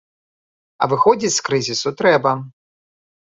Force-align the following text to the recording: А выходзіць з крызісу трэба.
А 0.85 0.87
выходзіць 0.93 1.31
з 1.35 1.41
крызісу 1.49 1.93
трэба. 2.01 2.31